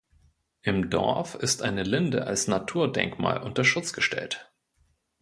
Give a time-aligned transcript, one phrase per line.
[0.63, 4.51] Im Dorf ist eine Linde als Naturdenkmal unter Schutz gestellt.